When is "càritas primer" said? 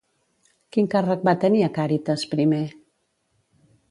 1.77-2.65